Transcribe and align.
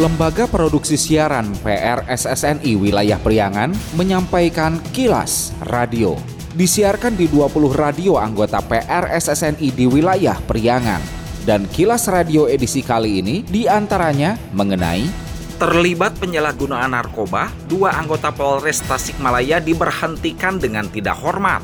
Lembaga 0.00 0.48
Produksi 0.48 0.96
Siaran 0.96 1.52
PRSSNI 1.60 2.72
Wilayah 2.72 3.20
Priangan 3.20 3.68
menyampaikan 4.00 4.80
kilas 4.96 5.52
radio. 5.68 6.16
Disiarkan 6.56 7.20
di 7.20 7.28
20 7.28 7.52
radio 7.76 8.16
anggota 8.16 8.64
PRSSNI 8.64 9.68
di 9.68 9.84
wilayah 9.84 10.40
Priangan. 10.48 11.04
Dan 11.44 11.68
kilas 11.68 12.08
radio 12.08 12.48
edisi 12.48 12.80
kali 12.80 13.20
ini 13.20 13.44
di 13.44 13.68
antaranya 13.68 14.40
mengenai 14.56 15.04
Terlibat 15.60 16.16
penyalahgunaan 16.16 16.96
narkoba, 16.96 17.52
dua 17.68 17.92
anggota 17.92 18.32
Polres 18.32 18.80
Tasikmalaya 18.80 19.60
diberhentikan 19.60 20.56
dengan 20.56 20.88
tidak 20.88 21.20
hormat. 21.20 21.60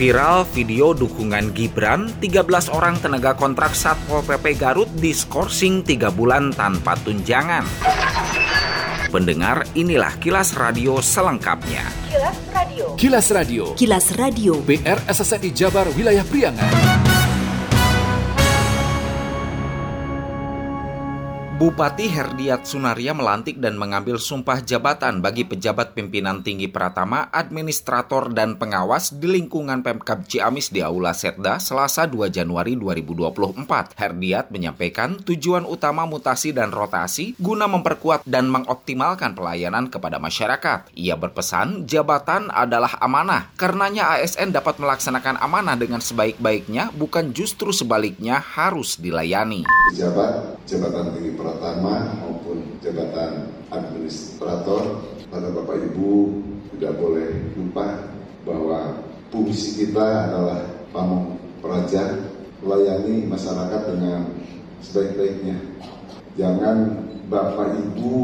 Viral 0.00 0.48
video 0.56 0.96
dukungan 0.96 1.52
Gibran, 1.52 2.08
13 2.24 2.72
orang 2.72 2.96
tenaga 3.04 3.36
kontrak 3.36 3.76
Satpol 3.76 4.24
PP 4.24 4.56
Garut 4.56 4.88
diskorsing 4.96 5.84
3 5.84 6.08
bulan 6.08 6.56
tanpa 6.56 6.96
tunjangan. 7.04 7.68
Pendengar, 9.12 9.68
inilah 9.76 10.16
kilas 10.16 10.56
radio 10.56 11.04
selengkapnya. 11.04 11.84
Kilas 12.08 12.38
Radio. 12.48 12.84
Kilas 12.96 13.26
Radio. 13.28 13.64
Kilas 13.76 14.06
Radio. 14.16 14.52
PR 14.64 15.04
SSNI 15.04 15.52
Jabar 15.52 15.84
Wilayah 15.92 16.24
Priangan. 16.24 17.09
Bupati 21.60 22.08
Herdiat 22.08 22.64
Sunaria 22.64 23.12
melantik 23.12 23.60
dan 23.60 23.76
mengambil 23.76 24.16
sumpah 24.16 24.64
jabatan 24.64 25.20
bagi 25.20 25.44
pejabat 25.44 25.92
pimpinan 25.92 26.40
tinggi 26.40 26.72
Pratama, 26.72 27.28
administrator 27.28 28.32
dan 28.32 28.56
pengawas 28.56 29.12
di 29.12 29.28
lingkungan 29.28 29.84
Pemkab 29.84 30.24
Ciamis 30.24 30.72
di 30.72 30.80
Aula 30.80 31.12
Setda 31.12 31.60
Selasa 31.60 32.08
2 32.08 32.32
Januari 32.32 32.80
2024. 32.80 33.92
Herdiat 33.92 34.48
menyampaikan 34.48 35.20
tujuan 35.20 35.68
utama 35.68 36.08
mutasi 36.08 36.56
dan 36.56 36.72
rotasi 36.72 37.36
guna 37.36 37.68
memperkuat 37.68 38.24
dan 38.24 38.48
mengoptimalkan 38.48 39.36
pelayanan 39.36 39.92
kepada 39.92 40.16
masyarakat. 40.16 40.88
Ia 40.96 41.20
berpesan 41.20 41.84
jabatan 41.84 42.48
adalah 42.48 42.96
amanah, 43.04 43.52
karenanya 43.60 44.16
ASN 44.16 44.56
dapat 44.56 44.80
melaksanakan 44.80 45.36
amanah 45.36 45.76
dengan 45.76 46.00
sebaik-baiknya 46.00 46.88
bukan 46.96 47.36
justru 47.36 47.68
sebaliknya 47.68 48.40
harus 48.40 48.96
dilayani. 48.96 49.68
Pejabat 49.90 50.54
jabatan 50.70 51.18
tinggi 51.18 51.34
Pratama 51.34 52.14
maupun 52.22 52.62
jabatan 52.78 53.50
administrator 53.74 55.02
pada 55.26 55.50
Bapak 55.50 55.82
Ibu 55.82 56.30
tidak 56.78 56.94
boleh 56.94 57.50
lupa 57.58 57.98
bahwa 58.46 59.02
fungsi 59.34 59.82
kita 59.82 60.30
adalah 60.30 60.62
pamong 60.94 61.34
praja 61.58 62.22
melayani 62.62 63.26
masyarakat 63.26 63.82
dengan 63.90 64.30
sebaik-baiknya. 64.78 65.58
Jangan 66.38 66.94
Bapak 67.26 67.74
Ibu 67.74 68.14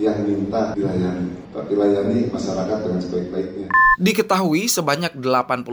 yang 0.00 0.24
minta 0.24 0.72
dilayani, 0.72 1.52
tapi 1.52 1.72
layani 1.76 2.32
masyarakat 2.32 2.78
dengan 2.80 3.00
sebaik-baiknya. 3.00 3.68
Diketahui 4.00 4.72
sebanyak 4.72 5.20
89 5.20 5.68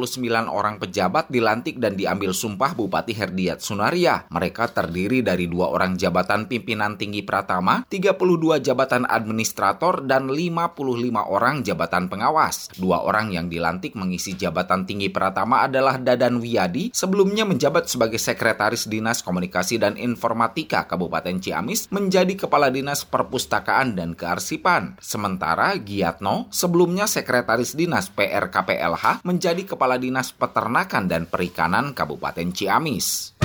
orang 0.52 0.76
pejabat 0.76 1.32
dilantik 1.32 1.80
dan 1.80 1.96
diambil 1.96 2.36
sumpah 2.36 2.76
Bupati 2.76 3.16
Herdiat 3.16 3.64
Sunaria. 3.64 4.28
Mereka 4.28 4.76
terdiri 4.76 5.24
dari 5.24 5.48
dua 5.48 5.72
orang 5.72 5.96
jabatan 5.96 6.52
pimpinan 6.52 7.00
tinggi 7.00 7.24
Pratama, 7.24 7.88
32 7.88 8.60
jabatan 8.60 9.08
administrator, 9.08 10.04
dan 10.04 10.28
55 10.28 10.84
orang 11.32 11.64
jabatan 11.64 12.12
pengawas. 12.12 12.68
Dua 12.76 13.08
orang 13.08 13.32
yang 13.32 13.48
dilantik 13.48 13.96
mengisi 13.96 14.36
jabatan 14.36 14.84
tinggi 14.84 15.08
Pratama 15.08 15.64
adalah 15.64 15.96
Dadan 15.96 16.44
Wiyadi, 16.44 16.92
sebelumnya 16.92 17.48
menjabat 17.48 17.88
sebagai 17.88 18.20
Sekretaris 18.20 18.92
Dinas 18.92 19.24
Komunikasi 19.24 19.80
dan 19.80 19.96
Informatika 19.96 20.86
Kabupaten 20.86 21.40
Ciamis, 21.40 21.88
menjadi 21.88 22.36
Kepala 22.36 22.68
Dinas 22.68 23.08
Perpustakaan 23.08 23.96
dan 23.96 24.09
Kearsipan. 24.14 24.98
Sementara 25.02 25.74
Giatno, 25.78 26.50
sebelumnya 26.54 27.10
Sekretaris 27.10 27.74
Dinas 27.74 28.08
PRKPLH 28.14 29.26
menjadi 29.26 29.66
Kepala 29.66 29.98
Dinas 29.98 30.32
Peternakan 30.32 31.10
dan 31.10 31.26
Perikanan 31.26 31.98
Kabupaten 31.98 32.50
Ciamis. 32.54 33.40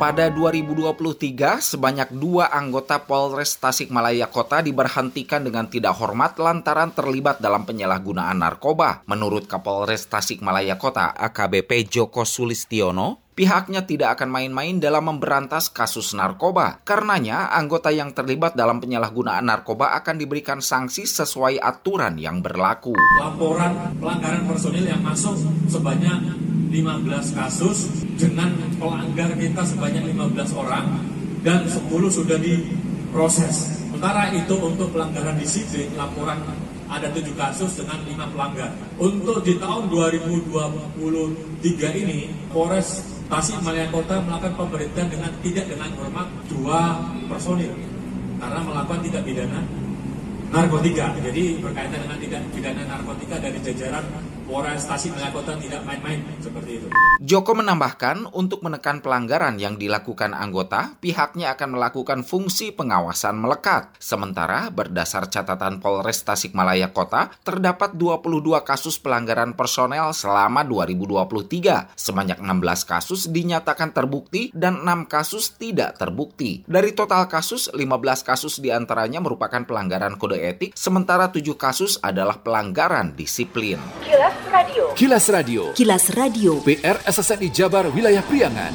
Pada 0.00 0.32
2023, 0.32 1.60
sebanyak 1.60 2.16
dua 2.16 2.48
anggota 2.48 3.04
Polres 3.04 3.60
Tasikmalaya 3.60 4.32
Kota 4.32 4.64
diberhentikan 4.64 5.44
dengan 5.44 5.68
tidak 5.68 5.92
hormat 6.00 6.40
lantaran 6.40 6.96
terlibat 6.96 7.36
dalam 7.36 7.68
penyalahgunaan 7.68 8.40
narkoba. 8.40 9.04
Menurut 9.04 9.44
Kapolres 9.44 10.08
Tasikmalaya 10.08 10.80
Kota 10.80 11.12
AKBP 11.12 11.84
Joko 11.92 12.24
Sulistiono, 12.24 13.28
pihaknya 13.40 13.88
tidak 13.88 14.20
akan 14.20 14.28
main-main 14.28 14.76
dalam 14.76 15.08
memberantas 15.08 15.72
kasus 15.72 16.12
narkoba. 16.12 16.84
Karenanya, 16.84 17.48
anggota 17.56 17.88
yang 17.88 18.12
terlibat 18.12 18.52
dalam 18.52 18.84
penyalahgunaan 18.84 19.48
narkoba 19.48 19.96
akan 19.96 20.20
diberikan 20.20 20.60
sanksi 20.60 21.08
sesuai 21.08 21.56
aturan 21.56 22.20
yang 22.20 22.44
berlaku. 22.44 22.92
Laporan 23.16 23.96
pelanggaran 23.96 24.44
personil 24.44 24.84
yang 24.84 25.00
masuk 25.00 25.40
sebanyak 25.72 26.36
15 26.68 27.32
kasus 27.32 28.04
dengan 28.20 28.52
pelanggar 28.76 29.32
kita 29.32 29.64
sebanyak 29.64 30.12
15 30.12 30.60
orang 30.60 31.00
dan 31.40 31.64
10 31.64 31.88
sudah 32.12 32.36
diproses. 32.36 33.88
Sementara 33.88 34.36
itu 34.36 34.52
untuk 34.60 34.92
pelanggaran 34.92 35.40
disiplin 35.40 35.88
laporan 35.96 36.44
ada 36.92 37.08
7 37.08 37.24
kasus 37.32 37.80
dengan 37.80 38.04
5 38.04 38.36
pelanggar. 38.36 38.68
Untuk 39.00 39.40
di 39.48 39.56
tahun 39.56 39.88
2023 39.88 42.04
ini 42.04 42.28
Polres 42.52 43.19
Tasikmalaya 43.30 43.86
Kota 43.94 44.18
melakukan 44.26 44.58
pemberhentian 44.58 45.06
dengan 45.06 45.30
tidak 45.38 45.70
dengan 45.70 45.88
hormat 45.94 46.26
dua 46.50 46.98
personil 47.30 47.70
karena 48.42 48.60
melakukan 48.66 49.00
tidak 49.06 49.22
pidana 49.22 49.60
narkotika. 50.50 51.14
Jadi 51.22 51.62
berkaitan 51.62 52.00
dengan 52.02 52.18
tidak 52.18 52.42
pidana 52.50 52.82
narkotika 52.90 53.38
dari 53.38 53.58
jajaran 53.62 54.04
Polres 54.50 54.82
Tasikmalaya 54.82 55.30
Kota 55.30 55.54
tidak 55.62 55.80
main-main 55.86 56.26
seperti 56.42 56.82
itu. 56.82 56.88
Joko 57.20 57.52
menambahkan, 57.52 58.32
untuk 58.32 58.64
menekan 58.64 59.04
pelanggaran 59.04 59.60
yang 59.60 59.76
dilakukan 59.76 60.32
anggota, 60.32 60.96
pihaknya 61.04 61.52
akan 61.52 61.76
melakukan 61.76 62.24
fungsi 62.24 62.72
pengawasan 62.72 63.36
melekat. 63.36 63.92
Sementara, 64.00 64.72
berdasar 64.72 65.28
catatan 65.28 65.84
Polres 65.84 66.24
Tasikmalaya 66.24 66.88
Kota, 66.96 67.28
terdapat 67.44 67.92
22 67.92 68.64
kasus 68.64 68.96
pelanggaran 68.96 69.52
personel 69.52 70.16
selama 70.16 70.64
2023. 70.64 71.92
Sebanyak 71.92 72.40
16 72.40 72.88
kasus 72.88 73.28
dinyatakan 73.28 73.92
terbukti 73.92 74.48
dan 74.56 74.80
6 74.80 75.04
kasus 75.04 75.52
tidak 75.60 76.00
terbukti. 76.00 76.64
Dari 76.64 76.96
total 76.96 77.28
kasus, 77.28 77.68
15 77.68 78.24
kasus 78.24 78.64
di 78.64 78.72
antaranya 78.72 79.20
merupakan 79.20 79.60
pelanggaran 79.68 80.16
kode 80.16 80.40
etik, 80.40 80.72
sementara 80.72 81.28
7 81.28 81.52
kasus 81.52 82.00
adalah 82.00 82.40
pelanggaran 82.40 83.12
disiplin. 83.12 83.76
Kilas 84.00 84.36
Radio. 84.48 84.84
Kilas 84.96 85.26
Radio. 85.28 85.62
Kilas 85.76 86.04
Radio. 86.16 86.52
PR 86.64 87.09
SSNI 87.10 87.50
Jabar 87.50 87.90
Wilayah 87.90 88.22
Priangan. 88.22 88.70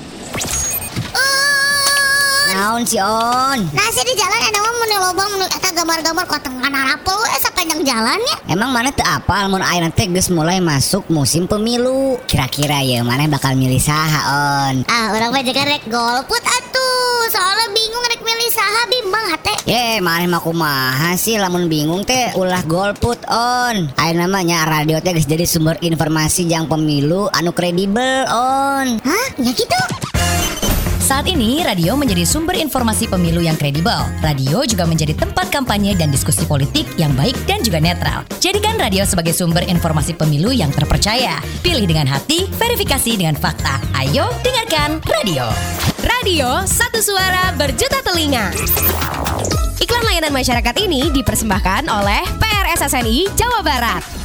Naon 2.46 2.84
si 2.88 3.00
On? 3.02 3.60
Nasi 3.74 4.02
di 4.06 4.14
jalan 4.16 4.38
ada 4.38 4.60
mau 4.64 4.76
menu 4.80 4.96
lobang 5.02 5.30
menu 5.34 5.48
eta 5.50 5.72
gambar-gambar 5.76 6.24
kotengan 6.30 6.72
harapul 6.72 7.16
we 7.20 7.32
sepanjang 7.42 7.82
jalannya. 7.84 8.36
Emang 8.48 8.76
mana 8.76 8.94
teu 8.94 9.08
apal 9.08 9.48
mun 9.52 9.60
aya 9.60 9.84
nanti 9.84 10.08
geus 10.12 10.32
mulai 10.32 10.60
masuk 10.60 11.08
musim 11.12 11.48
pemilu. 11.48 12.20
Kira-kira 12.30 12.80
ya 12.86 13.02
mana 13.02 13.26
bakal 13.32 13.58
milih 13.60 13.80
saha 13.82 14.22
On? 14.68 14.76
Ah, 14.88 15.16
orang 15.16 15.32
mah 15.32 15.44
rek 15.44 15.84
golput 15.90 16.44
atuh. 16.44 17.28
Soalnya 17.32 17.72
bingung 17.74 18.06
saha 18.54 18.82
bimbang 18.90 19.26
hate. 19.34 19.56
Ye, 19.66 19.98
mana 20.02 20.30
mah 20.30 20.42
kumaha 20.42 21.18
sih 21.18 21.42
lamun 21.42 21.66
bingung 21.66 22.06
teh 22.06 22.34
ulah 22.38 22.62
golput 22.70 23.18
On. 23.30 23.90
Aya 23.98 24.14
namanya 24.14 24.70
radio 24.70 25.02
teh 25.02 25.18
jadi 25.18 25.46
sumber 25.50 25.82
informasi 25.82 26.46
yang 26.46 26.70
pemilu 26.70 27.32
anu 27.34 27.50
kredibel 27.50 28.30
On. 28.30 29.02
Hah? 29.02 29.28
Ya 29.42 29.52
gitu? 29.52 30.05
Saat 31.06 31.30
ini, 31.30 31.62
radio 31.62 31.94
menjadi 31.94 32.26
sumber 32.26 32.58
informasi 32.58 33.06
pemilu 33.06 33.38
yang 33.38 33.54
kredibel. 33.54 34.10
Radio 34.26 34.66
juga 34.66 34.90
menjadi 34.90 35.14
tempat 35.14 35.54
kampanye 35.54 35.94
dan 35.94 36.10
diskusi 36.10 36.50
politik 36.50 36.90
yang 36.98 37.14
baik 37.14 37.38
dan 37.46 37.62
juga 37.62 37.78
netral. 37.78 38.26
Jadikan 38.42 38.74
radio 38.82 39.06
sebagai 39.06 39.30
sumber 39.30 39.62
informasi 39.70 40.18
pemilu 40.18 40.50
yang 40.50 40.74
terpercaya. 40.74 41.38
Pilih 41.62 41.86
dengan 41.86 42.10
hati, 42.10 42.50
verifikasi 42.58 43.22
dengan 43.22 43.38
fakta. 43.38 43.78
Ayo, 43.94 44.34
dengarkan 44.42 44.98
radio. 45.06 45.46
Radio, 46.02 46.66
satu 46.66 46.98
suara 46.98 47.54
berjuta 47.54 48.02
telinga. 48.02 48.50
Iklan 49.78 50.10
layanan 50.10 50.34
masyarakat 50.34 50.74
ini 50.90 51.14
dipersembahkan 51.14 51.86
oleh 51.86 52.26
PRSSNI 52.42 53.30
Jawa 53.38 53.62
Barat. 53.62 54.25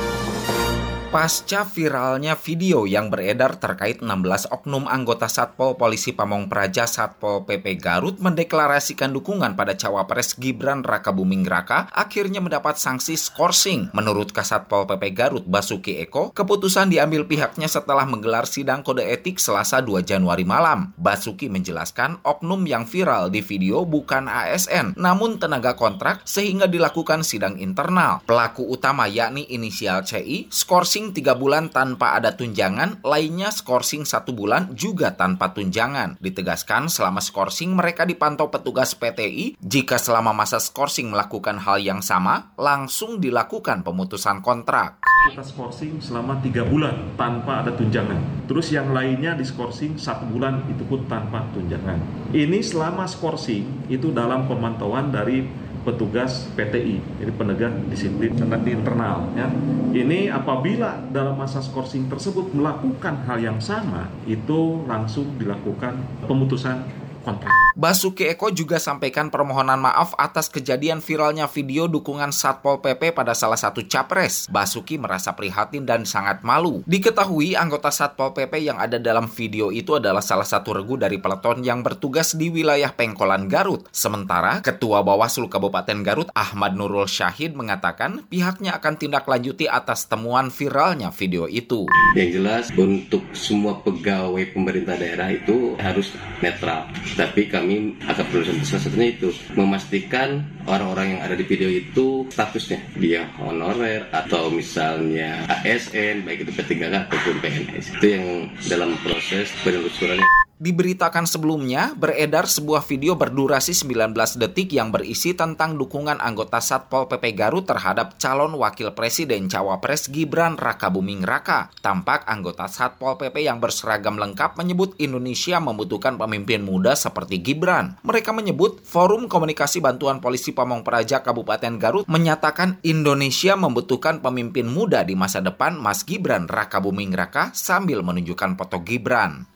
Pasca 1.11 1.67
viralnya 1.67 2.39
video 2.39 2.87
yang 2.87 3.11
beredar 3.11 3.59
terkait 3.59 3.99
16 3.99 4.47
oknum 4.47 4.87
anggota 4.87 5.27
Satpol 5.27 5.75
Polisi 5.75 6.15
Pamong 6.15 6.47
Praja 6.47 6.87
Satpol 6.87 7.43
PP 7.43 7.83
Garut 7.83 8.15
mendeklarasikan 8.23 9.11
dukungan 9.11 9.59
pada 9.59 9.75
cawapres 9.75 10.39
Gibran 10.39 10.87
Raka 10.87 11.11
Buming 11.11 11.43
Raka 11.43 11.91
akhirnya 11.91 12.39
mendapat 12.39 12.79
sanksi 12.79 13.19
skorsing. 13.19 13.91
Menurut 13.91 14.31
Kasatpol 14.31 14.87
PP 14.87 15.11
Garut 15.11 15.43
Basuki 15.43 15.99
Eko, 15.99 16.31
keputusan 16.31 16.87
diambil 16.87 17.27
pihaknya 17.27 17.67
setelah 17.67 18.07
menggelar 18.07 18.47
sidang 18.47 18.79
kode 18.79 19.03
etik 19.03 19.35
Selasa 19.35 19.83
2 19.83 20.07
Januari 20.07 20.47
malam. 20.47 20.95
Basuki 20.95 21.51
menjelaskan 21.51 22.23
oknum 22.23 22.63
yang 22.63 22.87
viral 22.87 23.27
di 23.27 23.43
video 23.43 23.83
bukan 23.83 24.31
ASN, 24.31 24.95
namun 24.95 25.43
tenaga 25.43 25.75
kontrak 25.75 26.23
sehingga 26.23 26.71
dilakukan 26.71 27.27
sidang 27.27 27.59
internal. 27.59 28.23
Pelaku 28.23 28.63
utama 28.63 29.11
yakni 29.11 29.43
inisial 29.51 30.07
CI, 30.07 30.47
skorsing 30.47 31.00
skorsing 31.01 31.17
3 31.17 31.33
bulan 31.33 31.65
tanpa 31.73 32.13
ada 32.13 32.37
tunjangan, 32.37 33.01
lainnya 33.01 33.49
skorsing 33.49 34.05
1 34.05 34.37
bulan 34.37 34.69
juga 34.77 35.17
tanpa 35.17 35.49
tunjangan. 35.49 36.21
Ditegaskan 36.21 36.93
selama 36.93 37.17
skorsing 37.17 37.73
mereka 37.73 38.05
dipantau 38.05 38.53
petugas 38.53 38.93
PTI, 38.93 39.57
jika 39.57 39.97
selama 39.97 40.29
masa 40.29 40.61
skorsing 40.61 41.09
melakukan 41.09 41.57
hal 41.57 41.81
yang 41.81 42.05
sama, 42.05 42.53
langsung 42.53 43.17
dilakukan 43.17 43.81
pemutusan 43.81 44.45
kontrak. 44.45 45.01
Kita 45.33 45.41
skorsing 45.41 45.97
selama 45.97 46.37
3 46.37 46.69
bulan 46.69 47.17
tanpa 47.17 47.65
ada 47.65 47.73
tunjangan. 47.73 48.45
Terus 48.45 48.69
yang 48.69 48.93
lainnya 48.93 49.33
di 49.33 49.41
skorsing 49.41 49.97
1 49.97 50.29
bulan 50.29 50.69
itu 50.69 50.85
pun 50.85 51.09
tanpa 51.09 51.49
tunjangan. 51.49 52.29
Ini 52.29 52.61
selama 52.61 53.09
skorsing 53.09 53.89
itu 53.89 54.13
dalam 54.13 54.45
pemantauan 54.45 55.09
dari 55.09 55.49
petugas 55.81 56.45
PTI, 56.53 57.01
jadi 57.17 57.31
penegak 57.33 57.73
disiplin 57.89 58.33
di 58.37 58.71
internal. 58.71 59.25
Ya. 59.33 59.49
Ini 59.91 60.29
apabila 60.29 61.01
dalam 61.09 61.35
masa 61.35 61.59
skorsing 61.59 62.05
tersebut 62.05 62.53
melakukan 62.53 63.25
hal 63.25 63.41
yang 63.41 63.57
sama, 63.57 64.09
itu 64.29 64.85
langsung 64.85 65.25
dilakukan 65.41 65.97
pemutusan 66.29 66.85
kontrak. 67.25 67.70
Basuki 67.71 68.27
Eko 68.27 68.51
juga 68.51 68.83
sampaikan 68.83 69.31
permohonan 69.31 69.79
maaf 69.79 70.11
atas 70.19 70.51
kejadian 70.51 70.99
viralnya 70.99 71.47
video 71.47 71.87
dukungan 71.87 72.35
Satpol 72.35 72.83
PP 72.83 73.15
pada 73.15 73.31
salah 73.31 73.55
satu 73.55 73.87
capres. 73.87 74.51
Basuki 74.51 74.99
merasa 74.99 75.31
prihatin 75.31 75.87
dan 75.87 76.03
sangat 76.03 76.43
malu. 76.43 76.83
Diketahui 76.83 77.55
anggota 77.55 77.87
Satpol 77.87 78.35
PP 78.35 78.67
yang 78.67 78.75
ada 78.75 78.99
dalam 78.99 79.31
video 79.31 79.71
itu 79.71 79.95
adalah 79.95 80.19
salah 80.19 80.43
satu 80.43 80.75
regu 80.75 80.99
dari 80.99 81.15
peleton 81.23 81.63
yang 81.63 81.79
bertugas 81.79 82.35
di 82.35 82.51
wilayah 82.51 82.91
Pengkolan 82.91 83.47
Garut. 83.47 83.87
Sementara 83.95 84.59
Ketua 84.59 84.99
Bawaslu 84.99 85.47
Kabupaten 85.47 86.03
Garut 86.03 86.27
Ahmad 86.35 86.75
Nurul 86.75 87.07
Syahid 87.07 87.55
mengatakan 87.55 88.27
pihaknya 88.27 88.75
akan 88.83 88.99
tindak 88.99 89.23
lanjuti 89.31 89.71
atas 89.71 90.11
temuan 90.11 90.51
viralnya 90.51 91.07
video 91.15 91.47
itu. 91.47 91.87
Yang 92.19 92.29
jelas 92.35 92.65
untuk 92.75 93.23
semua 93.31 93.79
pegawai 93.79 94.43
pemerintah 94.51 94.99
daerah 94.99 95.31
itu 95.31 95.79
harus 95.79 96.11
netral. 96.43 96.91
Tapi 97.15 97.47
kami 97.61 97.93
akan 98.09 98.25
berusaha 98.33 98.57
salah 98.65 98.81
satunya 98.89 99.07
itu 99.13 99.29
memastikan 99.53 100.41
orang-orang 100.65 101.13
yang 101.13 101.21
ada 101.21 101.37
di 101.37 101.45
video 101.45 101.69
itu 101.69 102.25
statusnya. 102.33 102.81
Dia 102.97 103.29
honorer 103.37 104.09
atau 104.09 104.49
misalnya 104.49 105.45
ASN 105.45 106.25
baik 106.25 106.49
itu 106.49 106.51
P3K 106.57 107.05
ataupun 107.05 107.37
PNS 107.37 108.01
itu 108.01 108.05
yang 108.09 108.25
dalam 108.65 108.97
proses 109.05 109.53
penelusurannya 109.61 110.30
Diberitakan 110.61 111.25
sebelumnya, 111.25 111.97
beredar 111.97 112.45
sebuah 112.45 112.85
video 112.85 113.17
berdurasi 113.17 113.73
19 113.73 114.13
detik 114.37 114.77
yang 114.77 114.93
berisi 114.93 115.33
tentang 115.33 115.73
dukungan 115.73 116.21
anggota 116.21 116.61
Satpol 116.61 117.09
PP 117.09 117.33
Garut 117.33 117.65
terhadap 117.65 118.21
calon 118.21 118.53
wakil 118.53 118.93
presiden 118.93 119.49
cawapres 119.49 120.05
Gibran 120.13 120.61
Raka 120.61 120.93
Buming 120.93 121.25
Raka. 121.25 121.73
Tampak 121.81 122.29
anggota 122.29 122.69
Satpol 122.69 123.17
PP 123.17 123.41
yang 123.41 123.57
berseragam 123.57 124.21
lengkap 124.21 124.53
menyebut 124.53 124.93
Indonesia 125.01 125.57
membutuhkan 125.57 126.21
pemimpin 126.21 126.61
muda 126.61 126.93
seperti 126.93 127.41
Gibran. 127.41 127.97
Mereka 128.05 128.29
menyebut 128.29 128.85
Forum 128.85 129.25
Komunikasi 129.25 129.81
Bantuan 129.81 130.21
Polisi 130.21 130.53
Pamong 130.53 130.85
Praja 130.85 131.25
Kabupaten 131.25 131.81
Garut 131.81 132.05
menyatakan 132.05 132.77
Indonesia 132.85 133.57
membutuhkan 133.57 134.21
pemimpin 134.21 134.69
muda 134.69 135.01
di 135.01 135.17
masa 135.17 135.41
depan 135.41 135.73
Mas 135.73 136.05
Gibran 136.05 136.45
Raka 136.45 136.77
Buming 136.77 137.17
Raka 137.17 137.49
sambil 137.57 138.05
menunjukkan 138.05 138.53
foto 138.61 138.85
Gibran. 138.85 139.49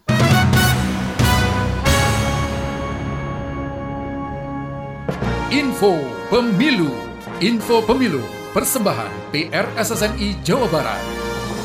Info 5.53 5.94
Pemilu. 6.33 6.89
Info 7.38 7.77
Pemilu. 7.86 8.18
Persembahan 8.50 9.30
PRSSNI 9.30 10.42
Jawa 10.42 10.65
Barat. 10.74 10.97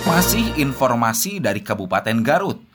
Masih 0.05 0.53
informasi 0.61 1.41
dari 1.41 1.65
Kabupaten 1.65 2.21
Garut 2.21 2.70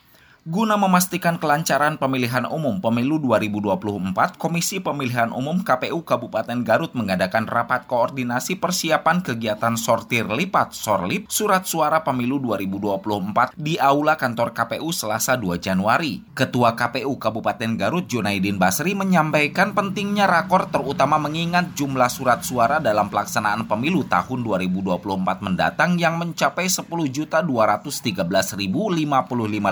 Guna 0.46 0.78
memastikan 0.78 1.42
kelancaran 1.42 1.98
pemilihan 1.98 2.46
umum 2.46 2.78
pemilu 2.78 3.18
2024, 3.18 4.38
Komisi 4.38 4.78
Pemilihan 4.78 5.34
Umum 5.34 5.66
KPU 5.66 6.06
Kabupaten 6.06 6.62
Garut 6.62 6.94
mengadakan 6.94 7.50
rapat 7.50 7.90
koordinasi 7.90 8.54
persiapan 8.54 9.26
kegiatan 9.26 9.74
sortir 9.74 10.22
lipat 10.30 10.70
Sorlip 10.70 11.26
Surat 11.26 11.66
Suara 11.66 12.06
Pemilu 12.06 12.38
2024 12.38 13.58
di 13.58 13.74
Aula 13.82 14.14
Kantor 14.14 14.54
KPU 14.54 14.94
Selasa 14.94 15.34
2 15.34 15.58
Januari. 15.58 16.22
Ketua 16.30 16.78
KPU 16.78 17.18
Kabupaten 17.18 17.74
Garut 17.74 18.06
Junaidin 18.06 18.54
Basri 18.54 18.94
menyampaikan 18.94 19.74
pentingnya 19.74 20.30
rakor 20.30 20.70
terutama 20.70 21.18
mengingat 21.18 21.74
jumlah 21.74 22.06
surat 22.06 22.46
suara 22.46 22.78
dalam 22.78 23.10
pelaksanaan 23.10 23.66
pemilu 23.66 24.06
tahun 24.06 24.46
2024 24.46 24.94
mendatang 25.42 25.98
yang 25.98 26.22
mencapai 26.22 26.70
10.213.055 26.70 28.62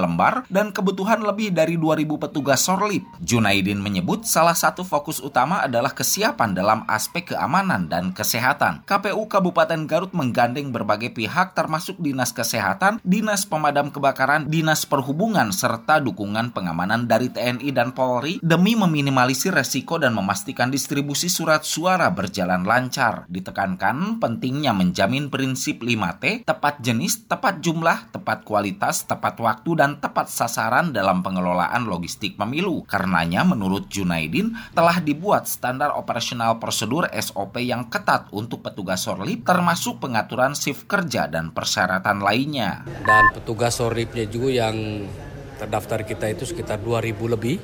lembar 0.02 0.42
dan 0.50 0.63
dan 0.64 0.72
kebutuhan 0.72 1.20
lebih 1.20 1.52
dari 1.52 1.76
2.000 1.76 2.08
petugas 2.16 2.64
Sorlip. 2.64 3.04
Junaidin 3.20 3.84
menyebut 3.84 4.24
salah 4.24 4.56
satu 4.56 4.80
fokus 4.80 5.20
utama 5.20 5.60
adalah 5.60 5.92
kesiapan 5.92 6.56
dalam 6.56 6.88
aspek 6.88 7.36
keamanan 7.36 7.92
dan 7.92 8.16
kesehatan. 8.16 8.80
KPU 8.88 9.28
Kabupaten 9.28 9.84
Garut 9.84 10.16
menggandeng 10.16 10.72
berbagai 10.72 11.12
pihak 11.12 11.52
termasuk 11.52 12.00
Dinas 12.00 12.32
Kesehatan, 12.32 13.04
Dinas 13.04 13.44
Pemadam 13.44 13.92
Kebakaran, 13.92 14.48
Dinas 14.48 14.88
Perhubungan, 14.88 15.52
serta 15.52 16.00
dukungan 16.00 16.56
pengamanan 16.56 17.04
dari 17.04 17.28
TNI 17.28 17.68
dan 17.76 17.92
Polri 17.92 18.40
demi 18.40 18.72
meminimalisir 18.72 19.52
resiko 19.52 20.00
dan 20.00 20.16
memastikan 20.16 20.72
distribusi 20.72 21.28
surat 21.28 21.60
suara 21.68 22.08
berjalan 22.08 22.64
lancar. 22.64 23.28
Ditekankan 23.28 24.16
pentingnya 24.16 24.72
menjamin 24.72 25.28
prinsip 25.28 25.84
5T, 25.84 26.48
tepat 26.48 26.80
jenis, 26.80 27.28
tepat 27.28 27.60
jumlah, 27.60 28.08
tepat 28.16 28.48
kualitas, 28.48 29.04
tepat 29.04 29.36
waktu, 29.36 29.70
dan 29.76 30.00
tepat 30.00 30.30
sasaran 30.30 30.53
sasaran 30.54 30.94
dalam 30.94 31.26
pengelolaan 31.26 31.90
logistik 31.90 32.38
pemilu. 32.38 32.86
Karenanya 32.86 33.42
menurut 33.42 33.90
Junaidin 33.90 34.54
telah 34.70 35.02
dibuat 35.02 35.50
standar 35.50 35.90
operasional 35.98 36.62
prosedur 36.62 37.10
SOP 37.10 37.58
yang 37.58 37.90
ketat 37.90 38.30
untuk 38.30 38.62
petugas 38.62 39.02
Sorlip 39.02 39.42
termasuk 39.42 39.98
pengaturan 39.98 40.54
shift 40.54 40.86
kerja 40.86 41.26
dan 41.26 41.50
persyaratan 41.50 42.22
lainnya. 42.22 42.86
Dan 42.86 43.34
petugas 43.34 43.74
Sorlipnya 43.82 44.30
juga 44.30 44.70
yang 44.70 45.10
terdaftar 45.58 46.06
kita 46.06 46.30
itu 46.30 46.46
sekitar 46.46 46.78
2000 46.78 47.34
lebih. 47.34 47.58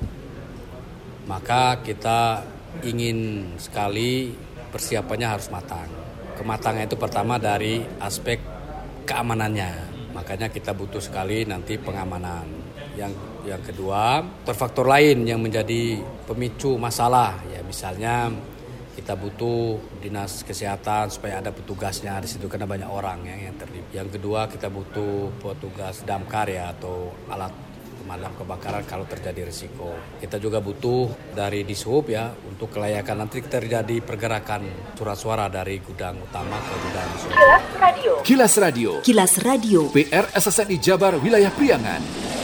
Maka 1.30 1.78
kita 1.86 2.42
ingin 2.82 3.46
sekali 3.62 4.34
persiapannya 4.74 5.28
harus 5.30 5.46
matang. 5.54 5.86
Kematangan 6.34 6.90
itu 6.90 6.98
pertama 6.98 7.38
dari 7.38 7.86
aspek 8.02 8.42
keamanannya. 9.06 9.94
Makanya 10.10 10.50
kita 10.50 10.74
butuh 10.74 10.98
sekali 10.98 11.46
nanti 11.46 11.78
pengamanan. 11.78 12.59
Yang 12.98 13.12
yang 13.46 13.62
kedua, 13.64 14.20
faktor 14.44 14.84
lain 14.84 15.24
yang 15.24 15.40
menjadi 15.40 15.98
pemicu 16.28 16.76
masalah 16.76 17.40
ya 17.48 17.64
misalnya 17.64 18.28
kita 19.00 19.16
butuh 19.16 19.80
dinas 20.02 20.44
kesehatan 20.44 21.08
supaya 21.08 21.40
ada 21.40 21.48
petugasnya 21.54 22.20
di 22.20 22.28
situ 22.28 22.50
karena 22.52 22.68
banyak 22.68 22.90
orang 22.90 23.24
ya, 23.24 23.48
yang 23.48 23.56
terlibat. 23.56 23.90
Yang 23.96 24.08
kedua 24.20 24.40
kita 24.50 24.68
butuh 24.68 25.32
petugas 25.40 26.04
damkar 26.04 26.52
ya 26.52 26.74
atau 26.76 27.08
alat 27.32 27.48
pemadam 28.00 28.32
kebakaran 28.34 28.84
kalau 28.84 29.06
terjadi 29.06 29.46
risiko. 29.46 29.94
Kita 30.18 30.36
juga 30.36 30.58
butuh 30.58 31.32
dari 31.32 31.62
dishub 31.62 32.10
ya 32.10 32.34
untuk 32.44 32.74
kelayakan 32.74 33.24
nanti 33.24 33.40
terjadi 33.40 34.02
pergerakan 34.02 34.92
surat 34.98 35.16
suara 35.16 35.46
dari 35.46 35.78
gudang 35.78 36.18
utama 36.20 36.58
ke 36.58 36.74
gudang 36.84 37.10
suara. 37.20 37.36
Kilas 37.38 37.66
Radio. 37.78 38.12
Kilas 38.20 38.54
Radio. 38.58 38.90
Kilas 39.00 39.34
Radio. 39.40 39.80
PR 39.94 40.26
SSNI 40.34 40.76
Jabar 40.82 41.14
Wilayah 41.22 41.52
Priangan. 41.54 42.39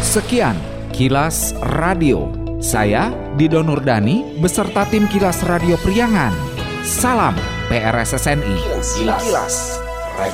Sekian 0.00 0.56
Kilas 0.96 1.52
Radio. 1.76 2.32
Saya 2.60 3.12
Dido 3.36 3.60
Nurdani 3.60 4.40
beserta 4.40 4.88
tim 4.88 5.04
Kilas 5.12 5.44
Radio 5.44 5.76
Priangan. 5.80 6.32
Salam 6.80 7.36
PRSSNI. 7.68 8.56
Kilas, 8.96 9.20
Kilas 9.20 9.56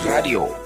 Radio. 0.07 0.66